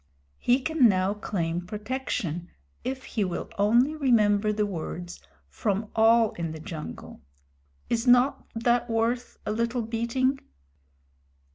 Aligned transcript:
He 0.39 0.59
can 0.61 0.89
now 0.89 1.13
claim 1.13 1.61
protection, 1.67 2.49
if 2.83 3.03
he 3.03 3.23
will 3.23 3.51
only 3.59 3.95
remember 3.95 4.51
the 4.51 4.65
words, 4.65 5.21
from 5.47 5.91
all 5.95 6.31
in 6.31 6.53
the 6.53 6.59
jungle. 6.59 7.21
Is 7.87 8.07
not 8.07 8.43
that 8.55 8.89
worth 8.89 9.37
a 9.45 9.51
little 9.51 9.83
beating?" 9.83 10.39